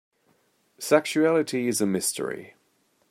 Sexuality 0.79 1.67
is 1.67 1.79
a 1.79 1.85
mystery. 1.85 2.55